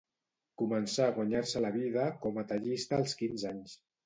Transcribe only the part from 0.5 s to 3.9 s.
Començà a guanyar-se la vida com a tallista als quinze anys.